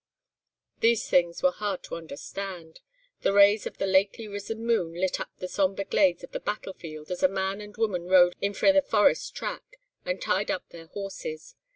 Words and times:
These 0.79 1.07
things 1.07 1.43
were 1.43 1.51
hard 1.51 1.83
to 1.83 1.95
understand. 1.95 2.79
The 3.21 3.33
rays 3.33 3.67
of 3.67 3.77
the 3.77 3.85
lately 3.85 4.27
risen 4.27 4.65
moon 4.65 4.95
lit 4.95 5.19
up 5.19 5.29
the 5.37 5.47
sombre 5.47 5.85
glades 5.85 6.23
of 6.23 6.31
the 6.31 6.39
battlefield 6.39 7.11
as 7.11 7.21
a 7.21 7.27
man 7.27 7.61
and 7.61 7.77
woman 7.77 8.07
rode 8.07 8.35
in 8.41 8.55
frae 8.55 8.71
the 8.71 8.81
forest 8.81 9.35
track, 9.35 9.77
and 10.03 10.19
tied 10.19 10.49
up 10.49 10.67
their 10.69 10.87
horses. 10.87 11.53